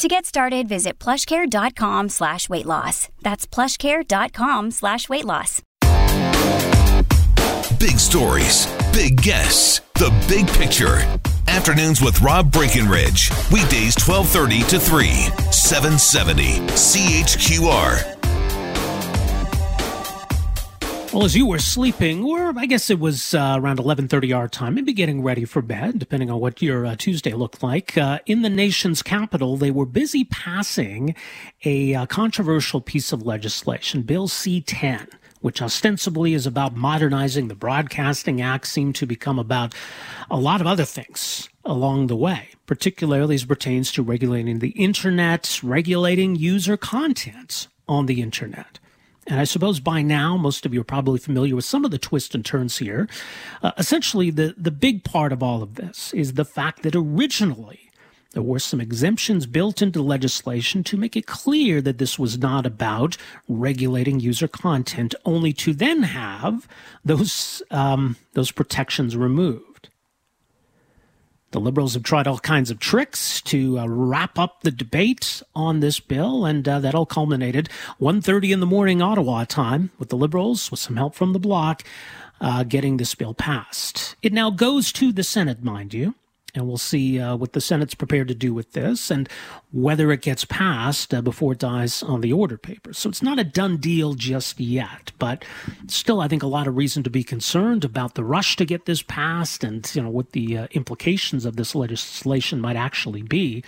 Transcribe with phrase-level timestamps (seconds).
[0.00, 3.10] To get started, visit plushcare.com slash weight loss.
[3.20, 5.60] That's plushcare.com slash weight loss.
[7.78, 11.00] Big stories, big guests, the big picture.
[11.48, 13.30] Afternoons with Rob Breckenridge.
[13.52, 15.10] Weekdays 1230 to 3,
[15.52, 18.19] 770 CHQR.
[21.12, 24.76] Well, as you were sleeping, or I guess it was uh, around 11:30 our time,
[24.76, 28.42] maybe getting ready for bed, depending on what your uh, Tuesday looked like, uh, in
[28.42, 31.16] the nation's capital, they were busy passing
[31.64, 35.08] a uh, controversial piece of legislation, Bill C-10
[35.40, 39.74] which ostensibly is about modernizing the Broadcasting Act, seemed to become about
[40.30, 45.58] a lot of other things along the way, particularly as pertains to regulating the internet,
[45.62, 48.79] regulating user content on the internet.
[49.30, 51.98] And I suppose by now, most of you are probably familiar with some of the
[51.98, 53.08] twists and turns here.
[53.62, 57.90] Uh, essentially, the, the big part of all of this is the fact that originally
[58.32, 62.66] there were some exemptions built into legislation to make it clear that this was not
[62.66, 63.16] about
[63.48, 66.68] regulating user content, only to then have
[67.04, 69.69] those um, those protections removed.
[71.52, 75.80] The Liberals have tried all kinds of tricks to uh, wrap up the debate on
[75.80, 77.68] this bill, and uh, that all culminated
[78.00, 81.82] 1.30 in the morning Ottawa time with the Liberals, with some help from the Bloc,
[82.40, 84.14] uh, getting this bill passed.
[84.22, 86.14] It now goes to the Senate, mind you.
[86.54, 89.28] And we'll see uh, what the Senate's prepared to do with this and
[89.72, 92.92] whether it gets passed uh, before it dies on the order paper.
[92.92, 95.44] So it's not a done deal just yet, but
[95.86, 98.86] still, I think a lot of reason to be concerned about the rush to get
[98.86, 103.62] this passed and, you know, what the uh, implications of this legislation might actually be.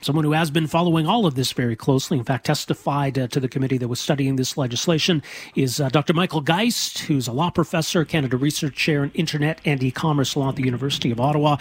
[0.00, 3.40] Someone who has been following all of this very closely, in fact, testified uh, to
[3.40, 5.22] the committee that was studying this legislation,
[5.56, 6.12] is uh, Dr.
[6.12, 10.56] Michael Geist, who's a law professor, Canada Research Chair in Internet and E-commerce Law at
[10.56, 11.56] the University of Ottawa.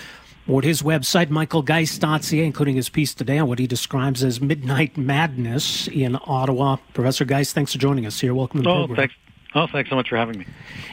[0.48, 4.24] Or at his website, Michael Geist michaelgeist.ca, including his piece today on what he describes
[4.24, 6.78] as midnight madness in Ottawa.
[6.94, 8.34] Professor Geist, thanks for joining us here.
[8.34, 8.96] Welcome to the oh, program.
[8.96, 9.16] Thanks.
[9.56, 10.46] Oh, thanks so much for having me.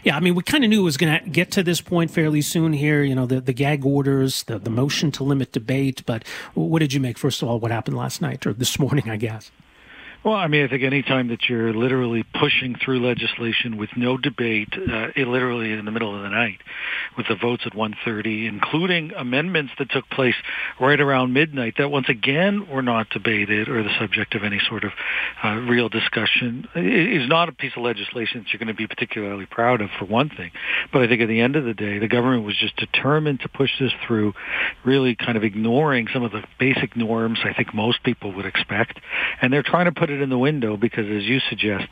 [0.05, 2.11] Yeah, I mean, we kind of knew it was going to get to this point
[2.11, 3.03] fairly soon here.
[3.03, 6.03] You know, the, the gag orders, the, the motion to limit debate.
[6.07, 9.09] But what did you make, first of all, what happened last night or this morning,
[9.09, 9.51] I guess?
[10.25, 14.17] Well, I mean, I think any time that you're literally pushing through legislation with no
[14.17, 16.61] debate, uh, literally in the middle of the night,
[17.19, 20.35] with the votes at 1:30, including amendments that took place
[20.81, 24.85] right around midnight, that once again were not debated or the subject of any sort
[24.85, 24.93] of
[25.45, 29.45] uh, real discussion, is not a piece of legislation that you're going to be particularly
[29.45, 30.53] proud of, for one thing.
[30.91, 33.51] But I think at the end of the day, the government was just determined to
[33.51, 34.33] push this through,
[34.85, 38.99] really kind of ignoring some of the basic norms I think most people would expect,
[39.43, 41.89] and they're trying to put it in the window because, as you suggest,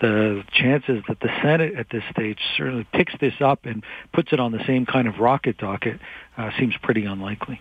[0.00, 4.40] the chances that the Senate at this stage certainly picks this up and puts it
[4.40, 6.00] on the same kind of rocket docket
[6.36, 7.60] uh, seems pretty unlikely.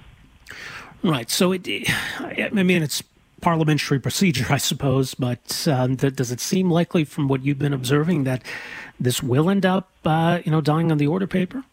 [1.04, 1.30] Right.
[1.30, 1.68] So it,
[2.20, 3.04] I mean, it's
[3.42, 8.24] parliamentary procedure, I suppose, but uh, does it seem likely, from what you've been observing,
[8.24, 8.42] that
[9.00, 11.64] this will end up, uh, you know, dying on the order paper?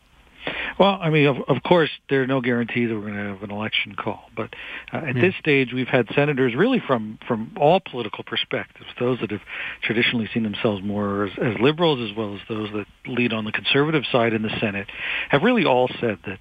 [0.78, 3.43] Well, I mean, of, of course, there are no guarantees that we're going to have
[3.43, 4.31] an election call.
[4.34, 4.55] But
[4.93, 5.23] uh, at yeah.
[5.23, 9.43] this stage, we've had senators really from from all political perspectives, those that have
[9.83, 13.53] traditionally seen themselves more as, as liberals, as well as those that lead on the
[13.53, 14.89] conservative side in the Senate,
[15.28, 16.39] have really all said that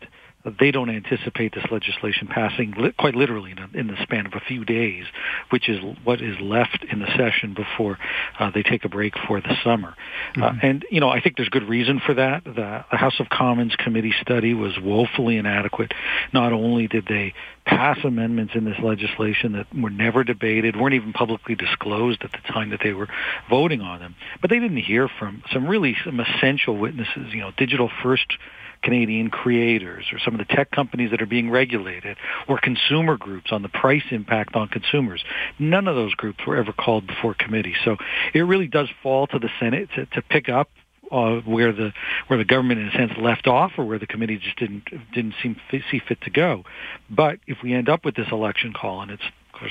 [0.59, 4.33] they don't anticipate this legislation passing li- quite literally in, a, in, the span of
[4.33, 5.05] a few days,
[5.49, 7.97] which is what is left in the session before
[8.39, 9.95] uh, they take a break for the summer.
[10.35, 10.43] Uh, mm-hmm.
[10.43, 12.45] Uh, and, you know, I think there's good reason for that.
[12.45, 15.93] The, the House of Commons committee study was woefully inadequate.
[16.31, 17.33] Not only did they
[17.65, 22.51] pass amendments in this legislation that were never debated, weren't even publicly disclosed at the
[22.51, 23.07] time that they were
[23.49, 27.51] voting on them, but they didn't hear from some really some essential witnesses, you know,
[27.57, 28.37] digital first
[28.81, 32.17] Canadian creators or some of the tech companies that are being regulated
[32.47, 35.23] or consumer groups on the price impact on consumers.
[35.57, 37.75] None of those groups were ever called before committee.
[37.83, 37.97] So
[38.33, 40.69] it really does fall to the Senate to, to pick up
[41.11, 41.91] uh, where the
[42.27, 45.33] where the government in a sense left off, or where the committee just didn't didn't
[45.41, 46.63] seem fit, see fit to go.
[47.09, 49.23] But if we end up with this election call, and it's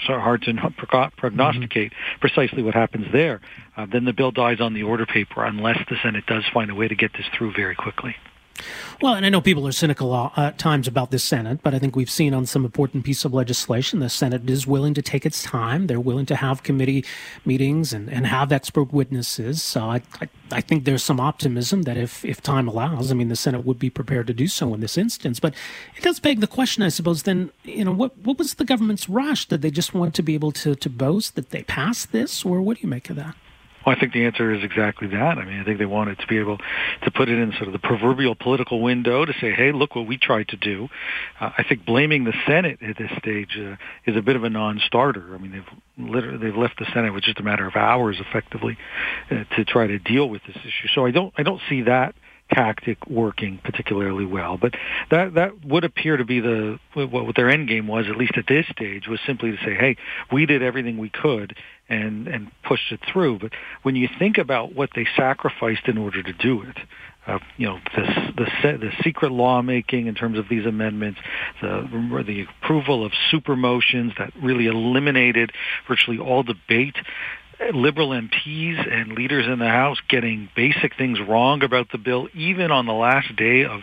[0.07, 0.53] hard to
[1.17, 2.21] prognosticate mm-hmm.
[2.21, 3.41] precisely what happens there,
[3.77, 6.75] uh, then the bill dies on the order paper unless the Senate does find a
[6.75, 8.17] way to get this through very quickly.
[9.01, 11.79] Well, and I know people are cynical uh, at times about the Senate, but I
[11.79, 15.25] think we've seen on some important piece of legislation the Senate is willing to take
[15.25, 15.87] its time.
[15.87, 17.05] They're willing to have committee
[17.45, 19.63] meetings and, and have expert witnesses.
[19.63, 23.29] So I, I, I think there's some optimism that if, if time allows, I mean,
[23.29, 25.39] the Senate would be prepared to do so in this instance.
[25.39, 25.55] But
[25.97, 29.09] it does beg the question, I suppose, then, you know, what, what was the government's
[29.09, 29.47] rush?
[29.47, 32.61] Did they just want to be able to, to boast that they passed this, or
[32.61, 33.37] what do you make of that?
[33.89, 35.39] Well, I think the answer is exactly that.
[35.39, 37.73] I mean, I think they wanted to be able to put it in sort of
[37.73, 40.91] the proverbial political window to say, "Hey, look what we tried to do."
[41.41, 44.51] Uh, I think blaming the Senate at this stage uh, is a bit of a
[44.51, 45.35] non-starter.
[45.35, 48.77] I mean, they've literally they've left the Senate with just a matter of hours, effectively,
[49.31, 50.89] uh, to try to deal with this issue.
[50.95, 52.15] So I don't I don't see that
[52.53, 54.57] tactic working particularly well.
[54.57, 54.75] But
[55.11, 58.47] that that would appear to be the what their end game was, at least at
[58.47, 59.97] this stage, was simply to say, "Hey,
[60.33, 61.57] we did everything we could
[61.89, 63.53] and and pushed it through." But
[63.83, 66.79] when you think about what they sacrificed in order to do it,
[67.29, 71.21] uh, you know, the the the secret lawmaking in terms of these amendments,
[71.61, 75.53] the the approval of super motions that really eliminated
[75.87, 76.97] virtually all debate
[77.75, 82.71] liberal MPs and leaders in the House getting basic things wrong about the bill, even
[82.71, 83.81] on the last day of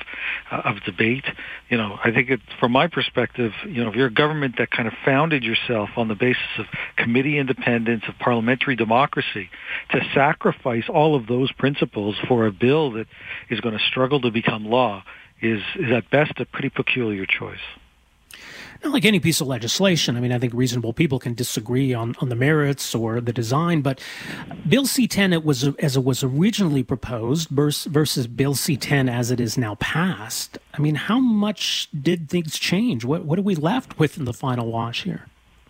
[0.52, 1.26] uh, of debate.
[1.70, 4.72] You know, I think it, from my perspective, you know, if you're a government that
[4.72, 6.66] kind of founded yourself on the basis of
[6.98, 9.50] committee independence, of parliamentary democracy,
[9.92, 13.08] to sacrifice all of those principles for a bill that
[13.50, 15.04] is going to struggle to become law
[15.42, 17.60] is is at best a pretty peculiar choice
[18.92, 20.18] like any piece of legislation.
[20.18, 23.82] I mean, I think reasonable people can disagree on, on the merits or the design,
[23.82, 24.00] but
[24.68, 29.58] Bill C-10 it was as it was originally proposed versus Bill C-10 as it is
[29.58, 30.58] now passed.
[30.74, 33.06] I mean, how much did things change?
[33.06, 35.28] What what are we left with in the final wash here?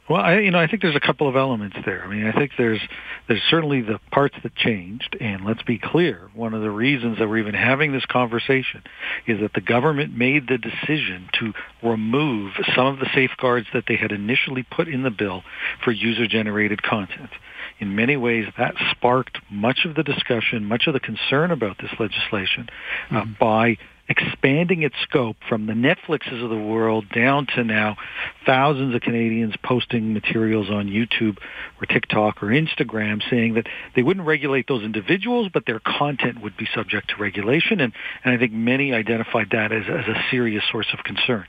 [0.08, 2.04] Well, I, you know, I think there's a couple of elements there.
[2.04, 2.82] I mean, I think there's
[3.28, 7.28] there's certainly the parts that changed, and let's be clear, one of the reasons that
[7.28, 8.84] we're even having this conversation
[9.26, 13.96] is that the government made the decision to remove some of the safeguards that they
[13.96, 15.42] had initially put in the bill
[15.84, 17.32] for user-generated content.
[17.80, 21.92] In many ways, that sparked much of the discussion, much of the concern about this
[22.00, 22.70] legislation
[23.10, 23.32] uh, mm-hmm.
[23.40, 27.98] by expanding its scope from the Netflixes of the world down to now
[28.46, 31.38] thousands of Canadians posting materials on YouTube
[31.82, 36.56] or TikTok or Instagram saying that they wouldn't regulate those individuals, but their content would
[36.56, 37.82] be subject to regulation.
[37.82, 37.94] And,
[38.24, 41.46] and I think many identified that as, as a serious source of concern.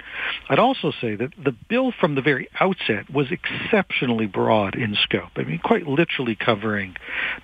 [0.49, 5.33] I'd also say that the bill from the very outset was exceptionally broad in scope.
[5.37, 6.97] I mean, quite literally covering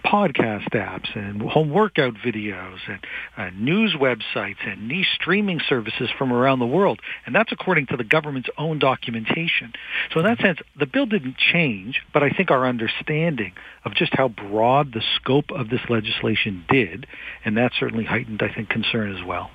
[0.04, 3.06] podcast apps and home workout videos and
[3.36, 7.00] uh, news websites and streaming services from around the world.
[7.26, 9.72] And that's according to the government's own documentation.
[10.12, 10.46] So in that mm-hmm.
[10.46, 13.52] sense, the bill didn't change, but I think our understanding
[13.84, 17.06] of just how broad the scope of this legislation did,
[17.44, 19.50] and that certainly heightened, I think, concern as well.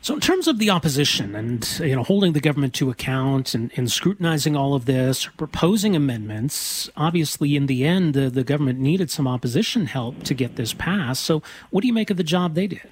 [0.00, 3.72] So, in terms of the opposition and you know holding the government to account and,
[3.76, 9.10] and scrutinizing all of this, proposing amendments, obviously in the end the, the government needed
[9.10, 11.24] some opposition help to get this passed.
[11.24, 12.88] So, what do you make of the job they did?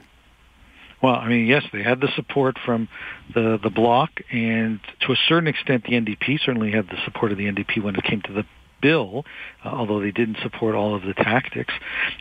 [1.02, 2.88] Well, I mean, yes, they had the support from
[3.34, 7.38] the the bloc, and to a certain extent, the NDP certainly had the support of
[7.38, 8.44] the NDP when it came to the
[8.81, 9.25] bill,
[9.64, 11.72] uh, although they didn't support all of the tactics.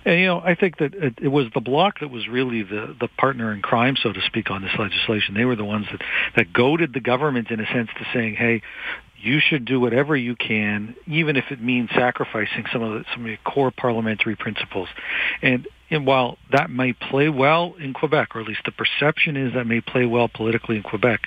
[0.06, 2.95] And you know, I think that it, it was the bloc that was really the
[3.00, 5.36] the partner in crime, so to speak, on this legislation.
[5.36, 6.01] They were the ones that
[6.36, 8.62] that goaded the government in a sense to saying, "Hey,
[9.18, 13.25] you should do whatever you can, even if it means sacrificing some of the, some
[13.25, 14.88] of the core parliamentary principles.
[15.42, 19.54] And and while that may play well in Quebec, or at least the perception is
[19.54, 21.22] that may play well politically in Quebec,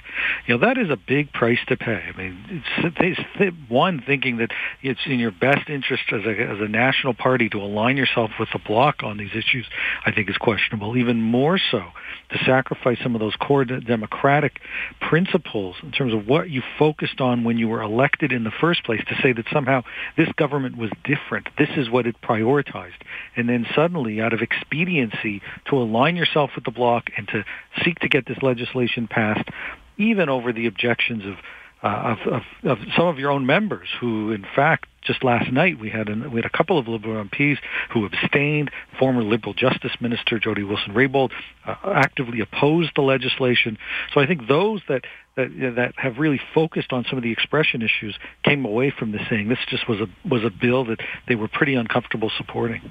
[0.47, 2.03] you know that is a big price to pay.
[2.13, 4.51] I mean, it's, it's one thinking that
[4.83, 8.49] it's in your best interest as a as a national party to align yourself with
[8.53, 9.67] the bloc on these issues.
[10.05, 10.97] I think is questionable.
[10.97, 11.83] Even more so
[12.31, 14.61] to sacrifice some of those core democratic
[15.01, 18.85] principles in terms of what you focused on when you were elected in the first
[18.85, 19.01] place.
[19.09, 19.83] To say that somehow
[20.17, 23.01] this government was different, this is what it prioritized,
[23.37, 27.45] and then suddenly out of expediency to align yourself with the bloc and to
[27.85, 29.49] seek to get this legislation passed,
[29.97, 31.37] even over the objections of
[31.83, 35.79] uh, of, of, of some of your own members who, in fact, just last night
[35.79, 37.59] we had an, we had a couple of Liberal MPs
[37.93, 38.71] who abstained.
[38.99, 41.31] Former Liberal Justice Minister Jody Wilson-Raybould
[41.65, 43.79] uh, actively opposed the legislation.
[44.13, 45.05] So I think those that
[45.37, 49.23] that that have really focused on some of the expression issues came away from this
[49.31, 52.91] saying this just was a was a bill that they were pretty uncomfortable supporting.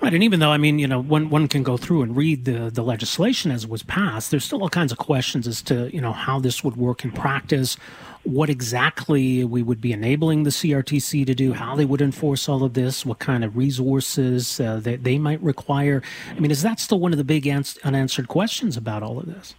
[0.00, 2.44] Right, and even though I mean, you know, one one can go through and read
[2.44, 5.94] the the legislation as it was passed, there's still all kinds of questions as to
[5.94, 7.76] you know how this would work in practice,
[8.22, 12.62] what exactly we would be enabling the CRTC to do, how they would enforce all
[12.62, 16.02] of this, what kind of resources uh, that they might require.
[16.30, 19.26] I mean, is that still one of the big ans- unanswered questions about all of
[19.26, 19.54] this?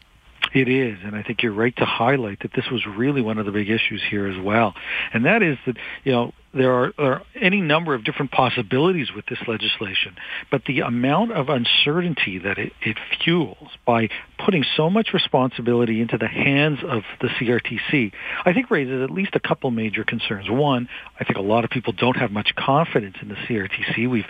[0.53, 3.45] It is, and I think you're right to highlight that this was really one of
[3.45, 4.75] the big issues here as well.
[5.13, 9.25] And that is that, you know, there are, are, any number of different possibilities with
[9.27, 10.15] this legislation,
[10.49, 14.09] but the amount of uncertainty that it, it, fuels by
[14.43, 18.11] putting so much responsibility into the hands of the CRTC,
[18.45, 20.49] I think raises at least a couple major concerns.
[20.49, 20.87] One,
[21.19, 24.09] I think a lot of people don't have much confidence in the CRTC.
[24.09, 24.25] We've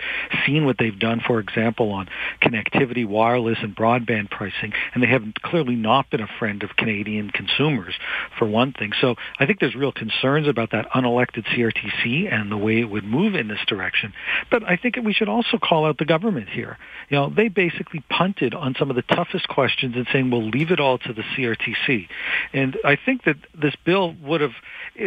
[0.46, 2.08] seen what they've done, for example, on
[2.42, 7.30] connectivity, wireless, and broadband pricing, and they have clearly not been a friend of Canadian
[7.30, 7.94] consumers,
[8.38, 8.92] for one thing.
[9.00, 13.04] So I think there's real concerns about that unelected CRTC and the way it would
[13.04, 14.12] move in this direction.
[14.50, 16.78] But I think we should also call out the government here.
[17.08, 20.70] You know, they basically punted on some of the toughest questions and saying, "We'll leave
[20.70, 22.08] it all to the CRTC."
[22.52, 24.54] And I think that this bill would have,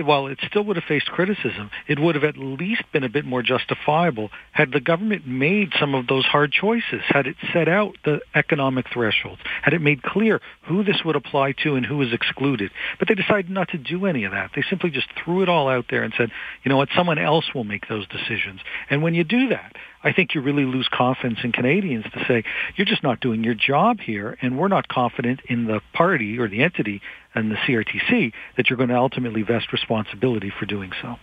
[0.03, 3.25] while it still would have faced criticism, it would have at least been a bit
[3.25, 7.95] more justifiable had the government made some of those hard choices, had it set out
[8.03, 12.13] the economic thresholds, had it made clear who this would apply to and who was
[12.13, 12.71] excluded.
[12.99, 14.51] But they decided not to do any of that.
[14.55, 16.31] They simply just threw it all out there and said,
[16.63, 18.61] you know what, someone else will make those decisions.
[18.89, 22.43] And when you do that, I think you really lose confidence in Canadians to say,
[22.75, 26.47] you're just not doing your job here, and we're not confident in the party or
[26.47, 27.01] the entity
[27.35, 31.15] and the CRTC that you're going to ultimately vest responsibility for doing so.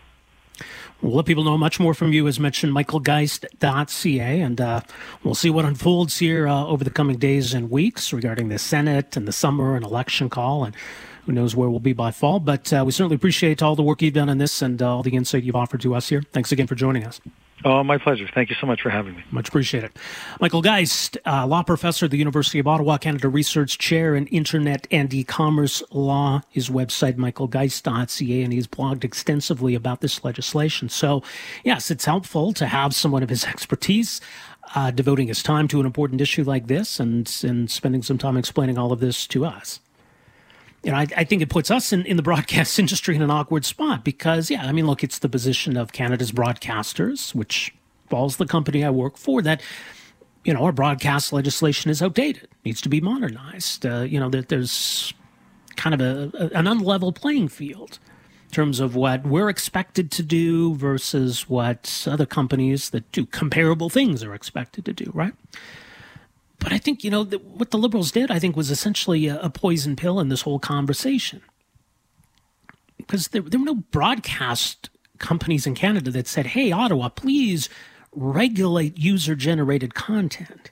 [1.01, 4.81] We'll let people know much more from you, as mentioned, michaelgeist.ca, and uh,
[5.23, 9.17] we'll see what unfolds here uh, over the coming days and weeks regarding the Senate
[9.17, 10.65] and the summer and election call.
[10.65, 10.75] And
[11.29, 12.41] who knows where we'll be by fall.
[12.41, 15.03] But uh, we certainly appreciate all the work you've done on this and uh, all
[15.03, 16.23] the insight you've offered to us here.
[16.33, 17.21] Thanks again for joining us.
[17.65, 18.29] Oh, my pleasure.
[18.33, 19.25] Thank you so much for having me.
[19.33, 19.91] Much appreciated.
[20.41, 24.87] Michael Geist, uh, law professor at the University of Ottawa, Canada Research Chair in Internet
[24.93, 26.43] and E-commerce Law.
[26.51, 30.89] His website, michaelgeist.ca, and he's blogged extensively about this legislation.
[30.89, 31.23] So,
[31.65, 34.21] yes, it's helpful to have someone of his expertise
[34.77, 38.37] uh, devoting his time to an important issue like this and, and spending some time
[38.37, 39.81] explaining all of this to us
[40.83, 43.31] you know, I, I, think it puts us in, in the broadcast industry in an
[43.31, 47.75] awkward spot because, yeah, I mean, look, it's the position of Canada's broadcasters, which
[48.09, 49.61] falls the company I work for, that,
[50.45, 53.85] you know, our broadcast legislation is outdated, needs to be modernized.
[53.85, 55.13] Uh, you know, that there's
[55.77, 57.99] kind of a, a, an unlevel playing field
[58.49, 63.91] in terms of what we're expected to do versus what other companies that do comparable
[63.91, 65.35] things are expected to do, right?
[66.59, 69.51] But I think, you know, what the liberals did, I think, was essentially a, a
[69.51, 71.41] poison pill in this whole conversation.
[72.97, 77.69] Because there, there were no broadcast companies in Canada that said, hey, Ottawa, please
[78.13, 80.71] regulate user generated content.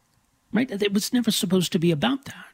[0.53, 0.71] Right?
[0.71, 2.47] It was never supposed to be about that.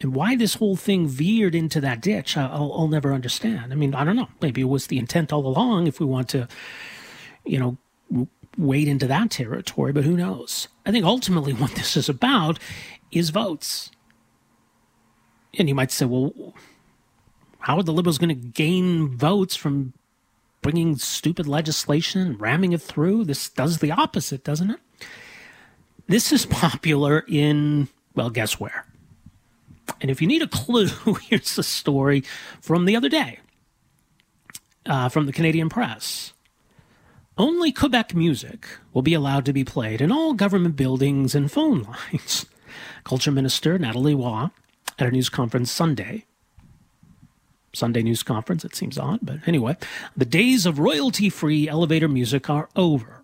[0.00, 3.72] And why this whole thing veered into that ditch, I'll, I'll never understand.
[3.72, 4.28] I mean, I don't know.
[4.40, 6.46] Maybe it was the intent all along if we want to,
[7.44, 8.28] you know,
[8.58, 10.68] wade into that territory, but who knows?
[10.84, 12.58] I think ultimately what this is about
[13.10, 13.90] is votes.
[15.58, 16.54] And you might say, well,
[17.60, 19.94] how are the liberals going to gain votes from
[20.60, 23.24] bringing stupid legislation and ramming it through?
[23.24, 24.80] This does the opposite, doesn't it?
[26.06, 28.84] This is popular in, well, guess where?
[30.00, 30.88] And if you need a clue,
[31.22, 32.22] here's a story
[32.60, 33.40] from the other day
[34.86, 36.32] uh, from the Canadian press.
[37.38, 41.82] Only Quebec music will be allowed to be played in all government buildings and phone
[42.12, 42.46] lines.
[43.04, 44.48] Culture Minister Nathalie Roy
[44.98, 46.24] at a news conference Sunday.
[47.72, 49.76] Sunday news conference, it seems odd, but anyway,
[50.16, 53.22] the days of royalty free elevator music are over.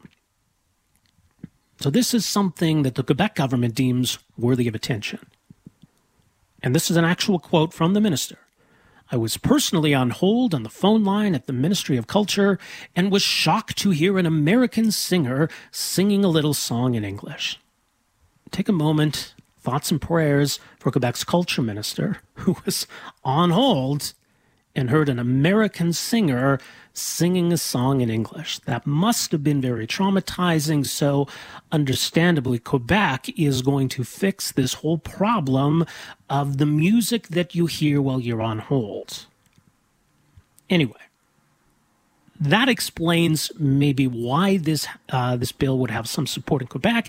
[1.80, 5.26] So, this is something that the Quebec government deems worthy of attention.
[6.62, 8.38] And this is an actual quote from the minister.
[9.10, 12.58] I was personally on hold on the phone line at the Ministry of Culture
[12.96, 17.60] and was shocked to hear an American singer singing a little song in English.
[18.50, 22.86] Take a moment, thoughts and prayers for Quebec's culture minister, who was
[23.22, 24.14] on hold
[24.74, 26.58] and heard an American singer
[26.92, 28.58] singing a song in English.
[28.60, 30.86] That must have been very traumatizing.
[30.86, 31.26] So,
[31.72, 35.84] understandably, Quebec is going to fix this whole problem
[36.30, 39.26] of the music that you hear while you're on hold.
[40.70, 41.03] Anyway,
[42.50, 47.08] that explains maybe why this uh, this bill would have some support in Quebec,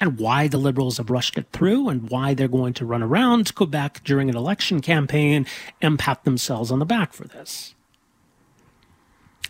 [0.00, 3.54] and why the Liberals have rushed it through, and why they're going to run around
[3.54, 5.46] Quebec during an election campaign
[5.80, 7.74] and pat themselves on the back for this.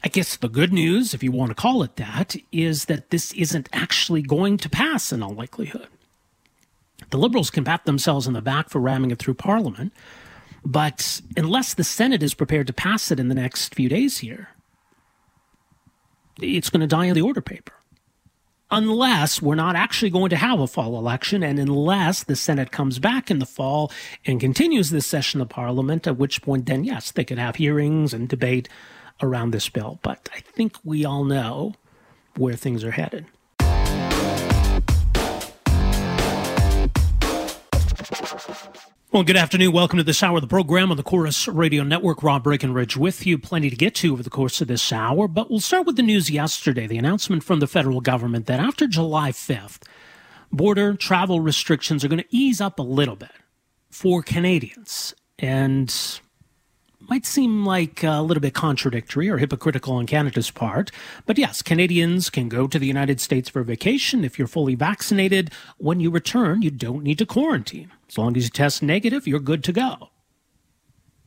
[0.05, 3.33] I guess the good news, if you want to call it that, is that this
[3.33, 5.89] isn't actually going to pass in all likelihood.
[7.11, 9.93] The Liberals can pat themselves in the back for ramming it through Parliament,
[10.65, 14.51] but unless the Senate is prepared to pass it in the next few days here,
[16.41, 17.73] it's going to die in the order paper.
[18.71, 22.99] Unless we're not actually going to have a fall election, and unless the Senate comes
[22.99, 23.93] back in the fall
[24.25, 28.13] and continues this session of Parliament, at which point, then yes, they could have hearings
[28.13, 28.69] and debate
[29.23, 30.01] around this bill.
[30.03, 31.75] But I think we all know
[32.37, 33.27] where things are headed.
[39.17, 39.73] Well, good afternoon.
[39.73, 42.23] Welcome to this hour of the program on the Corus Radio Network.
[42.23, 43.39] Rob Breckenridge with you.
[43.39, 46.03] Plenty to get to over the course of this hour, but we'll start with the
[46.03, 46.87] news yesterday.
[46.87, 49.81] The announcement from the federal government that after July 5th,
[50.53, 53.31] border travel restrictions are going to ease up a little bit
[53.89, 55.15] for Canadians.
[55.39, 56.21] And
[57.09, 60.91] might seem like a little bit contradictory or hypocritical on Canada's part.
[61.25, 65.51] But yes, Canadians can go to the United States for vacation if you're fully vaccinated.
[65.79, 67.93] When you return, you don't need to quarantine.
[68.09, 70.11] As long as you test negative, you're good to go.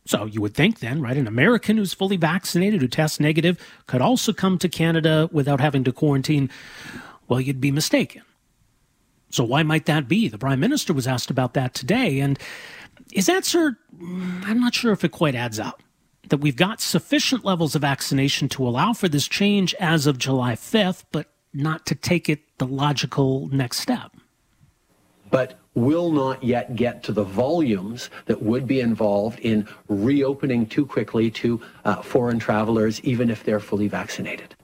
[0.06, 4.02] So you would think then, right, an American who's fully vaccinated, who tests negative, could
[4.02, 6.50] also come to Canada without having to quarantine.
[7.28, 8.24] Well, you'd be mistaken.
[9.30, 10.28] So why might that be?
[10.28, 12.40] The Prime Minister was asked about that today, and
[13.12, 15.82] his answer, I'm not sure if it quite adds up.
[16.30, 20.54] That we've got sufficient levels of vaccination to allow for this change as of July
[20.54, 24.16] 5th, but not to take it the logical next step.
[25.32, 30.86] But will not yet get to the volumes that would be involved in reopening too
[30.86, 34.56] quickly to uh, foreign travelers, even if they're fully vaccinated.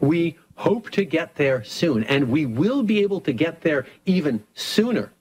[0.00, 4.44] We hope to get there soon, and we will be able to get there even
[4.54, 5.12] sooner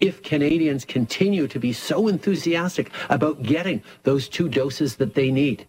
[0.00, 5.66] if Canadians continue to be so enthusiastic about getting those two doses that they need.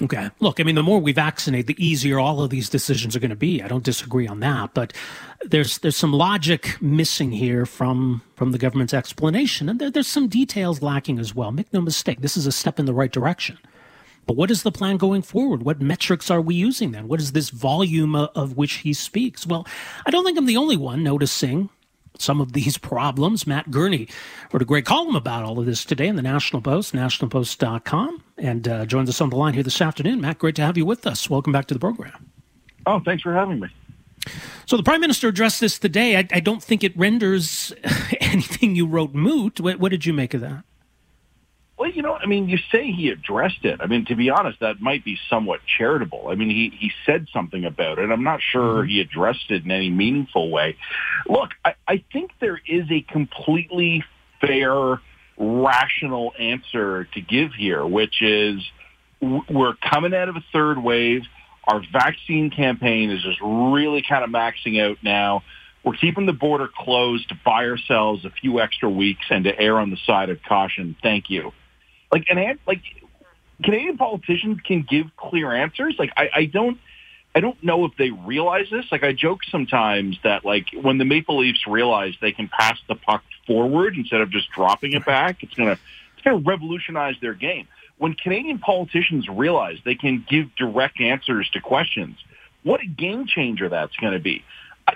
[0.00, 0.30] Okay.
[0.40, 3.30] Look, I mean, the more we vaccinate, the easier all of these decisions are going
[3.30, 3.62] to be.
[3.62, 4.92] I don't disagree on that, but
[5.42, 10.28] there's there's some logic missing here from from the government's explanation, and there, there's some
[10.28, 11.52] details lacking as well.
[11.52, 13.58] Make no mistake, this is a step in the right direction.
[14.24, 15.62] But what is the plan going forward?
[15.62, 17.08] What metrics are we using then?
[17.08, 19.46] What is this volume of, of which he speaks?
[19.46, 19.66] Well,
[20.06, 21.70] I don't think I'm the only one noticing
[22.22, 23.46] some of these problems.
[23.46, 24.08] Matt Gurney
[24.52, 28.68] wrote a great column about all of this today in the National Post, nationalpost.com, and
[28.68, 30.20] uh, joins us on the line here this afternoon.
[30.20, 31.28] Matt, great to have you with us.
[31.28, 32.30] Welcome back to the program.
[32.86, 33.68] Oh, thanks for having me.
[34.66, 36.16] So the Prime Minister addressed this today.
[36.16, 37.72] I, I don't think it renders
[38.20, 39.60] anything you wrote moot.
[39.60, 40.64] What, what did you make of that?
[41.82, 43.80] Well, you know, I mean, you say he addressed it.
[43.80, 46.28] I mean, to be honest, that might be somewhat charitable.
[46.28, 48.08] I mean, he, he said something about it.
[48.08, 48.88] I'm not sure mm-hmm.
[48.88, 50.76] he addressed it in any meaningful way.
[51.26, 54.04] Look, I, I think there is a completely
[54.40, 55.00] fair,
[55.36, 58.62] rational answer to give here, which is
[59.20, 61.22] we're coming out of a third wave.
[61.64, 65.42] Our vaccine campaign is just really kind of maxing out now.
[65.82, 69.80] We're keeping the border closed to buy ourselves a few extra weeks and to err
[69.80, 70.94] on the side of caution.
[71.02, 71.52] Thank you.
[72.12, 72.82] Like an like
[73.64, 75.96] Canadian politicians can give clear answers.
[75.98, 76.78] Like I, I don't
[77.34, 78.84] I don't know if they realize this.
[78.92, 82.94] Like I joke sometimes that like when the Maple Leafs realize they can pass the
[82.94, 85.78] puck forward instead of just dropping it back, it's gonna
[86.14, 87.66] it's gonna revolutionize their game.
[87.98, 92.16] When Canadian politicians realize they can give direct answers to questions,
[92.62, 94.44] what a game changer that's going to be.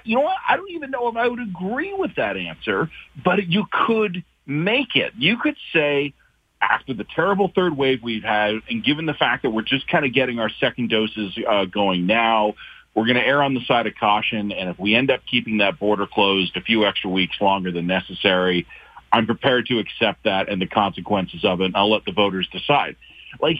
[0.04, 0.36] You know what?
[0.48, 2.90] I don't even know if I would agree with that answer,
[3.24, 5.12] but you could make it.
[5.16, 6.14] You could say,
[6.60, 10.04] after the terrible third wave we've had, and given the fact that we're just kind
[10.04, 12.54] of getting our second doses uh, going now,
[12.94, 14.52] we're going to err on the side of caution.
[14.52, 17.86] And if we end up keeping that border closed a few extra weeks longer than
[17.86, 18.66] necessary,
[19.12, 21.66] I'm prepared to accept that and the consequences of it.
[21.66, 22.96] And I'll let the voters decide.
[23.40, 23.58] Like,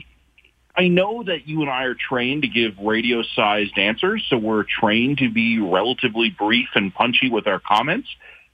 [0.74, 5.18] I know that you and I are trained to give radio-sized answers, so we're trained
[5.18, 8.08] to be relatively brief and punchy with our comments.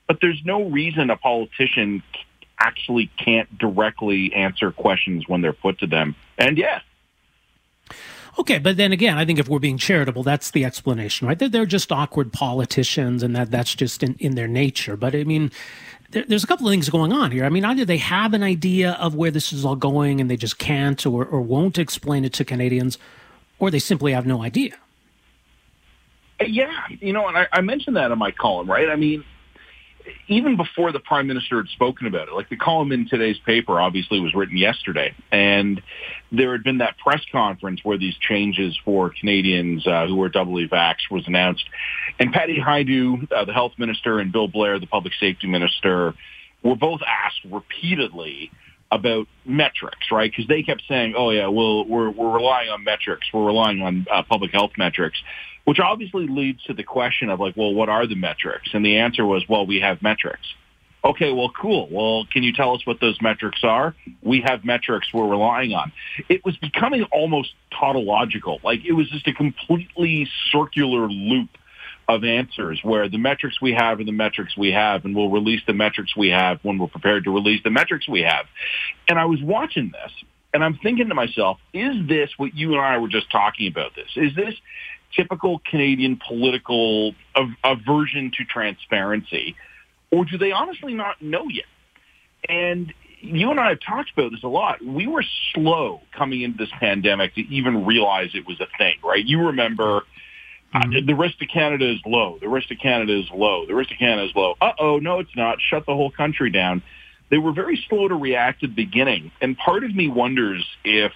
[0.06, 2.02] But there's no reason a politician
[2.62, 6.14] actually can't directly answer questions when they're put to them.
[6.38, 6.82] And yes.
[8.38, 11.38] Okay, but then again, I think if we're being charitable, that's the explanation, right?
[11.38, 14.96] They're, they're just awkward politicians, and that that's just in, in their nature.
[14.96, 15.50] But I mean,
[16.12, 17.44] there, there's a couple of things going on here.
[17.44, 20.38] I mean, either they have an idea of where this is all going, and they
[20.38, 22.96] just can't or, or won't explain it to Canadians,
[23.58, 24.76] or they simply have no idea.
[26.40, 28.88] Yeah, you know, and I, I mentioned that in my column, right?
[28.88, 29.24] I mean,
[30.28, 33.80] even before the prime minister had spoken about it, like the column in today's paper
[33.80, 35.82] obviously was written yesterday, and
[36.30, 40.68] there had been that press conference where these changes for Canadians uh, who were doubly
[40.68, 41.64] vaxxed was announced,
[42.18, 46.14] and Patty Hajdu, uh, the health minister, and Bill Blair, the public safety minister,
[46.62, 48.50] were both asked repeatedly
[48.92, 50.30] about metrics, right?
[50.30, 54.06] Because they kept saying, "Oh yeah, well we're we're relying on metrics, we're relying on
[54.10, 55.18] uh, public health metrics,"
[55.64, 58.70] which obviously leads to the question of like, well, what are the metrics?
[58.72, 60.46] And the answer was, well, we have metrics.
[61.04, 61.88] Okay, well, cool.
[61.90, 63.94] Well, can you tell us what those metrics are?
[64.22, 65.92] We have metrics we're relying on.
[66.28, 68.60] It was becoming almost tautological.
[68.62, 71.50] Like it was just a completely circular loop
[72.08, 75.60] of answers where the metrics we have are the metrics we have and we'll release
[75.66, 78.46] the metrics we have when we're prepared to release the metrics we have.
[79.08, 80.12] And I was watching this
[80.54, 83.94] and I'm thinking to myself, is this what you and I were just talking about
[83.94, 84.08] this?
[84.16, 84.54] Is this
[85.14, 89.56] typical Canadian political av- aversion to transparency?
[90.10, 91.64] Or do they honestly not know yet?
[92.48, 94.84] And you and I have talked about this a lot.
[94.84, 99.24] We were slow coming into this pandemic to even realize it was a thing, right?
[99.24, 100.02] You remember
[100.74, 100.96] Mm-hmm.
[100.96, 102.38] Uh, the risk to Canada is low.
[102.40, 103.66] The risk to Canada is low.
[103.66, 104.54] The risk to Canada is low.
[104.60, 105.58] Uh-oh, no, it's not.
[105.60, 106.82] Shut the whole country down.
[107.30, 109.32] They were very slow to react at the beginning.
[109.40, 111.12] And part of me wonders if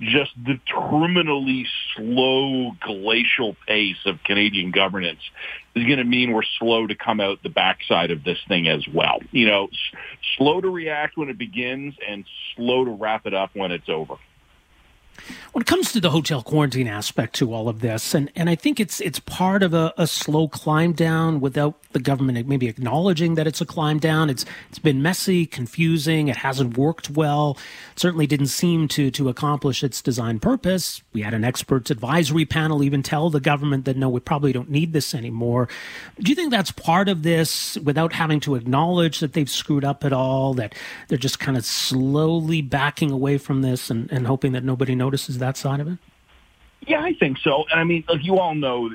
[0.00, 1.64] just the terminally
[1.96, 5.20] slow glacial pace of Canadian governance
[5.74, 8.84] is going to mean we're slow to come out the backside of this thing as
[8.92, 9.18] well.
[9.30, 9.98] You know, s-
[10.36, 12.24] slow to react when it begins and
[12.56, 14.14] slow to wrap it up when it's over.
[15.52, 18.54] When it comes to the hotel quarantine aspect to all of this, and, and I
[18.54, 23.36] think it's it's part of a, a slow climb down without the government maybe acknowledging
[23.36, 24.28] that it's a climb down.
[24.30, 26.28] It's it's been messy, confusing.
[26.28, 27.56] It hasn't worked well.
[27.92, 31.02] It certainly didn't seem to to accomplish its design purpose.
[31.12, 34.70] We had an experts advisory panel even tell the government that no, we probably don't
[34.70, 35.68] need this anymore.
[36.18, 40.04] Do you think that's part of this without having to acknowledge that they've screwed up
[40.04, 40.54] at all?
[40.54, 40.74] That
[41.08, 45.38] they're just kind of slowly backing away from this and, and hoping that nobody notices
[45.38, 45.98] that side of it?
[46.86, 47.64] Yeah, I think so.
[47.70, 48.90] And I mean, like you all know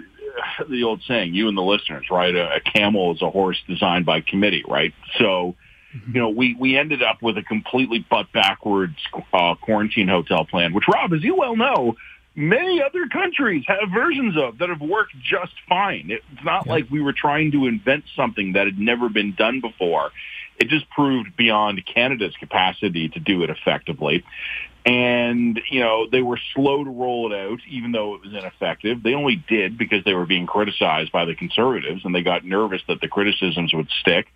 [0.67, 2.35] the old saying, you and the listeners, right?
[2.35, 4.93] A, a camel is a horse designed by committee, right?
[5.17, 5.55] So,
[5.95, 6.11] mm-hmm.
[6.13, 8.97] you know, we, we ended up with a completely butt backwards
[9.33, 11.95] uh, quarantine hotel plan, which Rob, as you well know,
[12.35, 16.09] many other countries have versions of that have worked just fine.
[16.09, 16.73] It's not yeah.
[16.73, 20.11] like we were trying to invent something that had never been done before.
[20.59, 24.25] It just proved beyond Canada's capacity to do it effectively.
[24.85, 29.03] And, you know, they were slow to roll it out, even though it was ineffective.
[29.03, 32.81] They only did because they were being criticized by the conservatives and they got nervous
[32.87, 34.27] that the criticisms would stick.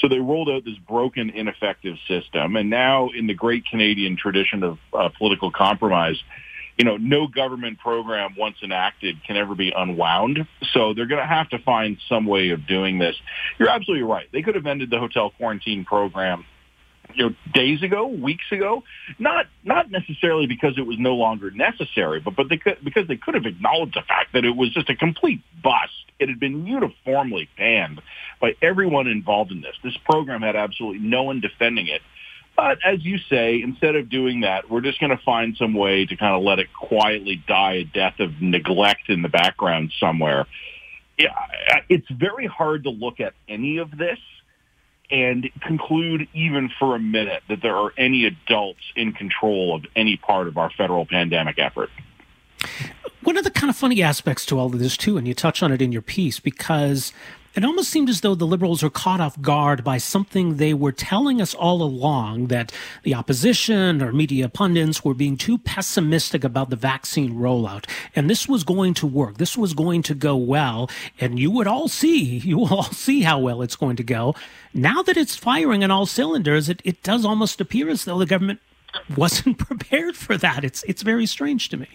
[0.00, 2.56] So they rolled out this broken, ineffective system.
[2.56, 6.16] And now in the great Canadian tradition of uh, political compromise,
[6.78, 10.46] you know, no government program once enacted can ever be unwound.
[10.72, 13.14] So they're going to have to find some way of doing this.
[13.58, 14.26] You're absolutely right.
[14.32, 16.46] They could have ended the hotel quarantine program
[17.14, 18.84] you know days ago, weeks ago,
[19.18, 23.16] not not necessarily because it was no longer necessary, but but they could, because they
[23.16, 25.92] could have acknowledged the fact that it was just a complete bust.
[26.18, 28.00] It had been uniformly panned
[28.40, 29.74] by everyone involved in this.
[29.82, 32.02] This program had absolutely no one defending it.
[32.56, 36.04] But as you say, instead of doing that, we're just going to find some way
[36.04, 40.46] to kind of let it quietly die a death of neglect in the background somewhere.
[41.18, 41.34] Yeah,
[41.88, 44.18] it's very hard to look at any of this
[45.10, 50.16] and conclude even for a minute that there are any adults in control of any
[50.16, 51.90] part of our federal pandemic effort.
[53.22, 55.62] One of the kind of funny aspects to all of this, too, and you touch
[55.62, 57.12] on it in your piece, because
[57.54, 60.92] it almost seemed as though the liberals were caught off guard by something they were
[60.92, 66.70] telling us all along that the opposition or media pundits were being too pessimistic about
[66.70, 67.88] the vaccine rollout.
[68.16, 69.38] And this was going to work.
[69.38, 70.88] This was going to go well.
[71.20, 74.34] And you would all see, you will all see how well it's going to go.
[74.72, 78.26] Now that it's firing on all cylinders, it, it does almost appear as though the
[78.26, 78.60] government
[79.16, 80.64] wasn't prepared for that.
[80.64, 81.88] It's, it's very strange to me.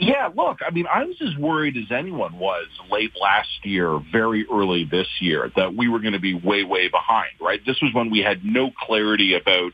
[0.00, 4.46] Yeah, look, I mean, I was as worried as anyone was late last year, very
[4.50, 7.60] early this year, that we were going to be way, way behind, right?
[7.66, 9.72] This was when we had no clarity about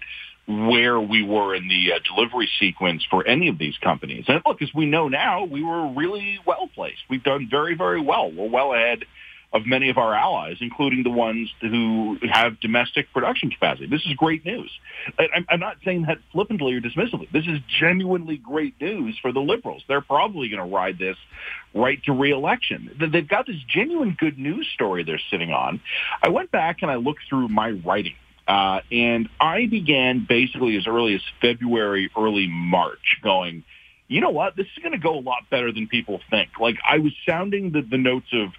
[0.48, 4.24] where we were in the uh, delivery sequence for any of these companies.
[4.26, 7.02] And look, as we know now, we were really well placed.
[7.08, 8.30] We've done very, very well.
[8.30, 9.04] We're well ahead
[9.52, 13.86] of many of our allies, including the ones who have domestic production capacity.
[13.86, 14.70] This is great news.
[15.48, 17.30] I'm not saying that flippantly or dismissively.
[17.32, 19.82] This is genuinely great news for the Liberals.
[19.88, 21.16] They're probably going to ride this
[21.74, 22.90] right to reelection.
[22.98, 25.80] They've got this genuine good news story they're sitting on.
[26.22, 28.14] I went back and I looked through my writing.
[28.48, 33.64] Uh, and I began basically as early as February, early March going,
[34.08, 34.54] you know what?
[34.56, 36.50] This is going to go a lot better than people think.
[36.60, 38.50] Like I was sounding the, the notes of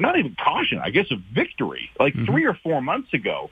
[0.00, 1.90] not even caution, I guess, a victory.
[1.98, 2.26] Like mm-hmm.
[2.26, 3.50] three or four months ago,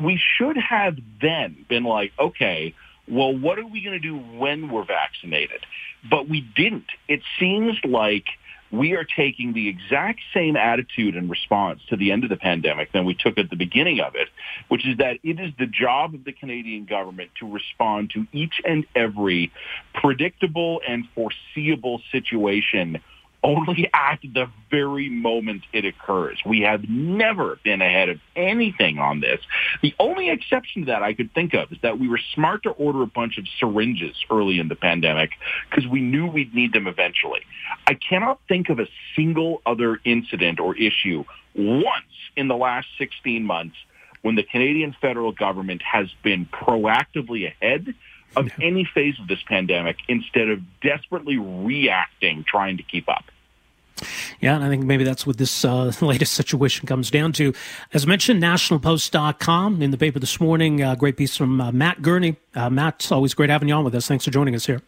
[0.00, 2.74] we should have then been like, okay,
[3.08, 5.60] well, what are we going to do when we're vaccinated?
[6.08, 6.86] But we didn't.
[7.08, 8.24] It seems like
[8.72, 12.92] we are taking the exact same attitude and response to the end of the pandemic
[12.92, 14.28] than we took at the beginning of it,
[14.68, 18.60] which is that it is the job of the Canadian government to respond to each
[18.64, 19.52] and every
[19.94, 23.00] predictable and foreseeable situation
[23.46, 26.38] only at the very moment it occurs.
[26.44, 29.40] We have never been ahead of anything on this.
[29.82, 32.70] The only exception to that I could think of is that we were smart to
[32.70, 35.30] order a bunch of syringes early in the pandemic
[35.70, 37.40] because we knew we'd need them eventually.
[37.86, 42.04] I cannot think of a single other incident or issue once
[42.36, 43.76] in the last 16 months
[44.22, 47.94] when the Canadian federal government has been proactively ahead
[48.34, 53.24] of any phase of this pandemic instead of desperately reacting, trying to keep up.
[54.40, 57.54] Yeah, and I think maybe that's what this uh, latest situation comes down to.
[57.92, 62.36] As mentioned, nationalpost.com in the paper this morning, uh, great piece from uh, Matt Gurney.
[62.54, 64.06] Uh, Matt, always great having you on with us.
[64.06, 64.82] Thanks for joining us here.